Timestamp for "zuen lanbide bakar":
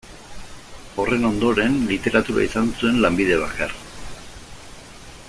2.79-3.79